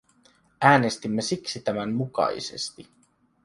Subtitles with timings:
[0.61, 2.87] Äänestimme siksi tämän mukaisesti.